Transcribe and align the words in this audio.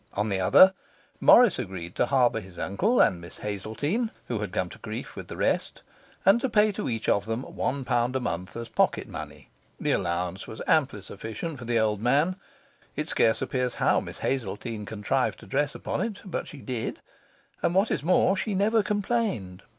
On 0.13 0.29
the 0.29 0.39
other, 0.39 0.73
Morris 1.19 1.59
agreed 1.59 1.93
to 1.93 2.07
harbour 2.07 2.39
his 2.39 2.57
uncle 2.57 2.99
and 2.99 3.21
Miss 3.21 3.37
Hazeltine 3.37 4.09
(who 4.29 4.39
had 4.39 4.51
come 4.51 4.67
to 4.69 4.79
grief 4.79 5.15
with 5.15 5.27
the 5.27 5.37
rest), 5.37 5.83
and 6.25 6.41
to 6.41 6.49
pay 6.49 6.71
to 6.71 6.89
each 6.89 7.07
of 7.07 7.27
them 7.27 7.43
one 7.43 7.85
pound 7.85 8.15
a 8.15 8.19
month 8.19 8.57
as 8.57 8.67
pocket 8.67 9.07
money. 9.07 9.51
The 9.79 9.91
allowance 9.91 10.47
was 10.47 10.59
amply 10.65 11.01
sufficient 11.03 11.59
for 11.59 11.65
the 11.65 11.77
old 11.79 12.01
man; 12.01 12.35
it 12.95 13.09
scarce 13.09 13.43
appears 13.43 13.75
how 13.75 13.99
Miss 13.99 14.17
Hazeltine 14.17 14.87
contrived 14.87 15.39
to 15.41 15.45
dress 15.45 15.75
upon 15.75 16.01
it; 16.01 16.23
but 16.25 16.47
she 16.47 16.63
did, 16.63 16.99
and, 17.61 17.75
what 17.75 17.91
is 17.91 18.01
more, 18.01 18.35
she 18.35 18.55
never 18.55 18.81
complained. 18.81 19.61